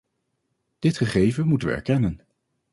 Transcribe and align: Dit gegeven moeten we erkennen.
Dit 0.79 0.97
gegeven 0.97 1.47
moeten 1.47 1.67
we 1.67 1.73
erkennen. 1.73 2.21